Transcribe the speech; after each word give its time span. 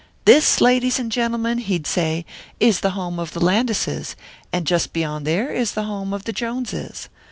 "'This, 0.25 0.59
ladies 0.61 0.97
and 0.97 1.11
gentlemen,' 1.11 1.59
he'd 1.59 1.85
say, 1.85 2.25
'is 2.59 2.79
the 2.79 2.89
home 2.97 3.19
of 3.19 3.33
the 3.33 3.39
Landises, 3.39 4.15
and 4.51 4.65
just 4.65 4.93
beyond 4.93 5.27
there 5.27 5.51
is 5.51 5.73
the 5.73 5.83
home 5.83 6.11
of 6.11 6.23
the 6.23 6.33
Joneses. 6.33 7.07